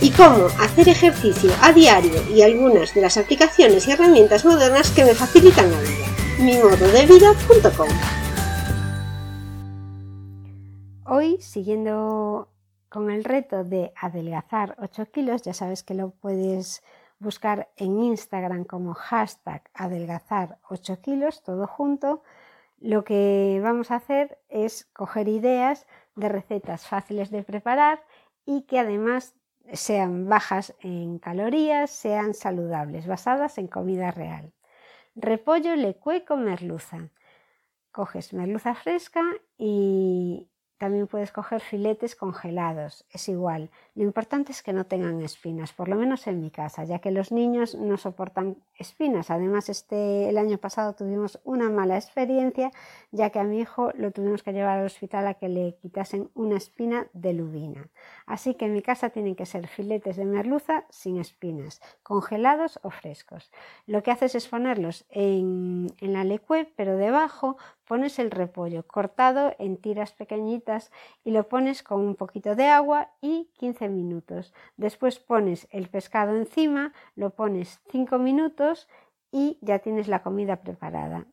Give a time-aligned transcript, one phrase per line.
[0.00, 5.04] y cómo hacer ejercicio a diario y algunas de las aplicaciones y herramientas modernas que
[5.04, 6.06] me facilitan la vida.
[6.38, 7.88] mimododevida.com
[11.06, 12.48] Hoy, siguiendo
[12.88, 16.82] con el reto de adelgazar 8 kilos, ya sabes que lo puedes
[17.18, 22.22] buscar en Instagram como hashtag adelgazar 8 kilos, todo junto.
[22.80, 28.02] Lo que vamos a hacer es coger ideas de recetas fáciles de preparar
[28.46, 29.34] y que además
[29.72, 34.52] sean bajas en calorías, sean saludables, basadas en comida real.
[35.14, 37.10] Repollo lecue con merluza.
[37.92, 39.22] Coges merluza fresca
[39.56, 40.48] y
[40.78, 43.70] también puedes coger filetes congelados, es igual.
[43.94, 47.10] Lo importante es que no tengan espinas, por lo menos en mi casa, ya que
[47.10, 49.30] los niños no soportan espinas.
[49.30, 52.72] Además, este, el año pasado tuvimos una mala experiencia,
[53.12, 56.30] ya que a mi hijo lo tuvimos que llevar al hospital a que le quitasen
[56.34, 57.88] una espina de lubina.
[58.26, 62.90] Así que en mi casa tienen que ser filetes de merluza sin espinas, congelados o
[62.90, 63.52] frescos.
[63.86, 67.56] Lo que haces es ponerlos en, en la lecue, pero debajo
[67.86, 70.90] pones el repollo cortado en tiras pequeñitas
[71.22, 74.52] y lo pones con un poquito de agua y 15 minutos.
[74.76, 78.88] Después pones el pescado encima, lo pones 5 minutos
[79.30, 81.26] y ya tienes la comida preparada.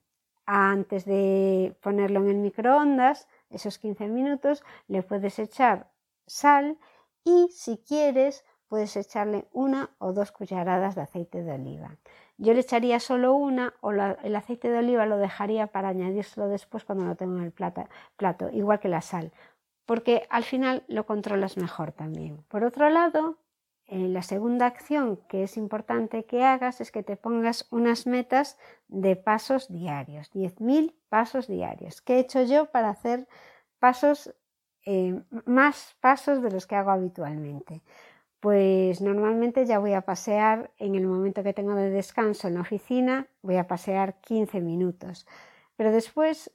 [0.46, 5.92] Antes de ponerlo en el microondas, esos 15 minutos, le puedes echar
[6.26, 6.78] sal
[7.24, 11.98] y si quieres puedes echarle una o dos cucharadas de aceite de oliva.
[12.42, 16.84] Yo le echaría solo una o el aceite de oliva lo dejaría para añadírselo después
[16.84, 19.32] cuando lo tengo en el plato, igual que la sal,
[19.86, 22.44] porque al final lo controlas mejor también.
[22.48, 23.38] Por otro lado,
[23.86, 28.58] eh, la segunda acción que es importante que hagas es que te pongas unas metas
[28.88, 32.02] de pasos diarios, 10.000 pasos diarios.
[32.02, 33.28] ¿Qué he hecho yo para hacer
[33.78, 34.34] pasos,
[34.88, 37.84] eh, más pasos de los que hago habitualmente?
[38.42, 42.62] Pues normalmente ya voy a pasear en el momento que tengo de descanso en la
[42.62, 45.28] oficina, voy a pasear 15 minutos.
[45.78, 46.52] Pero después,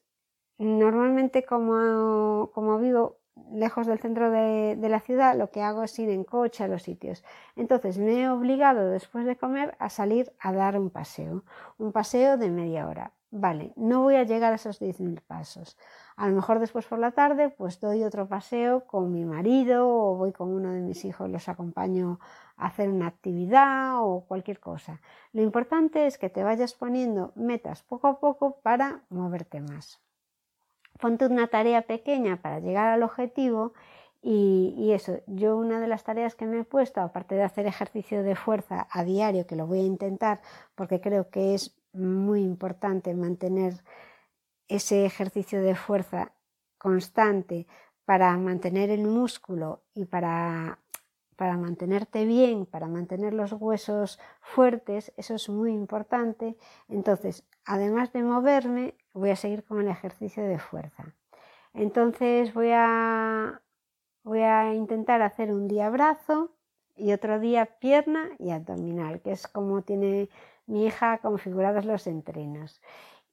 [0.59, 3.19] normalmente como, como vivo
[3.53, 6.69] lejos del centro de, de, la ciudad, lo que hago es ir en coche a
[6.69, 7.23] los sitios.
[7.55, 11.45] Entonces me he obligado después de comer a salir a dar un paseo,
[11.79, 13.13] un paseo de media hora.
[13.39, 15.77] Vale, no voy a llegar a esos 10.000 pasos.
[16.17, 20.17] A lo mejor después por la tarde pues doy otro paseo con mi marido o
[20.17, 22.19] voy con uno de mis hijos, los acompaño
[22.57, 25.03] a hacer una actividad o cualquier cosa.
[25.35, 30.01] Lo importante es que te vayas poniendo metas poco a poco para moverte más.
[30.99, 33.75] Ponte una tarea pequeña para llegar al objetivo
[34.23, 37.67] y, y, eso, yo una de las tareas que me he puesto, aparte de hacer
[37.67, 40.41] ejercicio de fuerza a diario, que lo voy a intentar
[40.75, 43.83] porque creo que es muy importante mantener
[44.69, 46.33] ese ejercicio de fuerza
[46.79, 47.67] constante
[48.05, 50.79] para mantener el músculo y para,
[51.37, 56.57] para mantenerte bien, para mantener los huesos fuertes, eso es muy importante.
[56.89, 61.15] Entonces, además de moverme, voy a seguir con el ejercicio de fuerza.
[61.75, 63.61] Entonces voy a,
[64.23, 66.53] voy a intentar hacer un día brazo
[66.97, 70.31] y otro día pierna y abdominal, que es como tiene
[70.67, 72.81] mi hija configurados los entrenos.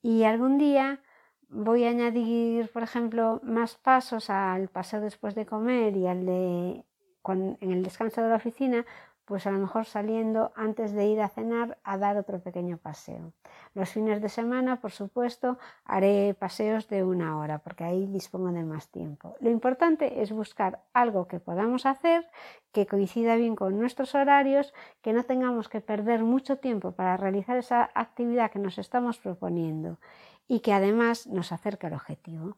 [0.02, 1.02] Y algún día
[1.50, 6.86] voy a añadir, por ejemplo, más pasos al paseo después de comer y al de
[7.26, 8.86] en el descanso de la oficina,
[9.26, 13.34] pues a lo mejor saliendo antes de ir a cenar a dar otro pequeño paseo.
[13.74, 18.64] Los fines de semana, por supuesto, haré paseos de una hora porque ahí dispongo de
[18.64, 19.36] más tiempo.
[19.40, 22.30] Lo importante es buscar algo que podamos hacer
[22.72, 27.58] que coincida bien con nuestros horarios, que no tengamos que perder mucho tiempo para realizar
[27.58, 30.00] esa actividad que nos estamos proponiendo
[30.48, 32.58] y que además nos acerque al objetivo.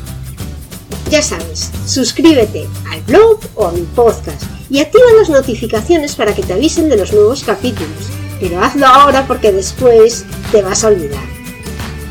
[1.11, 6.41] Ya sabes, suscríbete al blog o a mi podcast y activa las notificaciones para que
[6.41, 8.07] te avisen de los nuevos capítulos.
[8.39, 10.23] Pero hazlo ahora porque después
[10.53, 11.25] te vas a olvidar.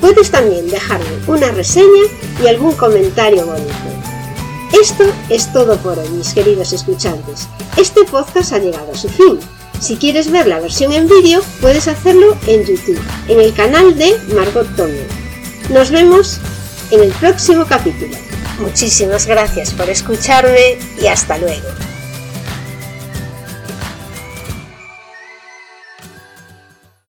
[0.03, 2.03] Puedes también dejarme una reseña
[2.45, 3.73] y algún comentario bonito.
[4.79, 7.49] Esto es todo por hoy, mis queridos escuchantes.
[7.79, 9.41] Este podcast ha llegado a su fin.
[9.81, 14.15] Si quieres ver la versión en vídeo, puedes hacerlo en YouTube, en el canal de
[14.35, 15.07] Margot Tomer.
[15.71, 16.39] Nos vemos
[16.91, 18.30] en el próximo capítulo.
[18.61, 21.69] Muchísimas gracias por escucharme y hasta luego.